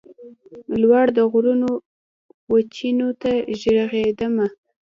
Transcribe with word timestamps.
لوړ 0.81 1.05
د 1.17 1.19
غرونو 1.31 1.69
وچېنو 2.51 3.09
ته 3.21 3.31
ږغېدمه 3.59 4.47